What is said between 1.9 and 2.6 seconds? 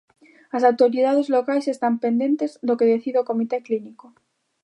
pendentes